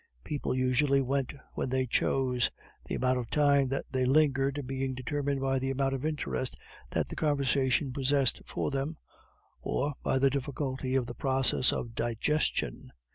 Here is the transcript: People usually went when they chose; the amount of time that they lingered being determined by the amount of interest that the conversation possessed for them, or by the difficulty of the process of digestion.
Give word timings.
People 0.23 0.55
usually 0.55 0.99
went 0.99 1.31
when 1.53 1.69
they 1.69 1.85
chose; 1.85 2.49
the 2.87 2.95
amount 2.95 3.19
of 3.19 3.29
time 3.29 3.67
that 3.67 3.85
they 3.91 4.03
lingered 4.03 4.63
being 4.65 4.95
determined 4.95 5.39
by 5.41 5.59
the 5.59 5.69
amount 5.69 5.93
of 5.93 6.07
interest 6.07 6.57
that 6.89 7.07
the 7.07 7.15
conversation 7.15 7.93
possessed 7.93 8.41
for 8.47 8.71
them, 8.71 8.97
or 9.61 9.93
by 10.01 10.17
the 10.17 10.31
difficulty 10.31 10.95
of 10.95 11.05
the 11.05 11.13
process 11.13 11.71
of 11.71 11.93
digestion. 11.93 12.91